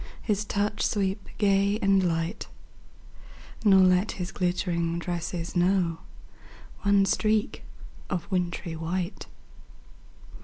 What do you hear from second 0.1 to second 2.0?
His touch sweep gay